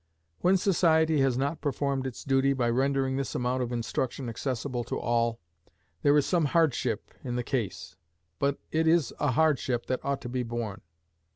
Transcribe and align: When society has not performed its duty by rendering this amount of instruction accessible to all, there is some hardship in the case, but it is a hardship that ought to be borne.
When 0.39 0.57
society 0.57 1.19
has 1.21 1.37
not 1.37 1.61
performed 1.61 2.07
its 2.07 2.23
duty 2.23 2.53
by 2.53 2.71
rendering 2.71 3.17
this 3.17 3.35
amount 3.35 3.61
of 3.61 3.71
instruction 3.71 4.29
accessible 4.29 4.83
to 4.85 4.99
all, 4.99 5.39
there 6.01 6.17
is 6.17 6.25
some 6.25 6.45
hardship 6.45 7.11
in 7.23 7.35
the 7.35 7.43
case, 7.43 7.97
but 8.39 8.57
it 8.71 8.87
is 8.87 9.13
a 9.19 9.33
hardship 9.33 9.85
that 9.85 10.03
ought 10.03 10.21
to 10.21 10.29
be 10.29 10.41
borne. 10.41 10.81